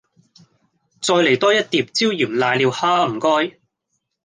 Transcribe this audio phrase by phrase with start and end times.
[0.99, 3.59] 再黎多一碟椒鹽瀨尿蝦吖唔該